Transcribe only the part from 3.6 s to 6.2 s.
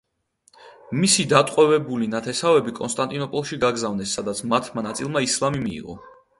გაგზავნეს, სადაც მათმა ნაწილმა ისლამი მიიღო.